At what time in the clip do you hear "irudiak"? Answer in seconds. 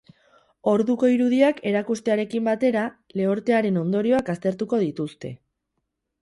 1.15-1.59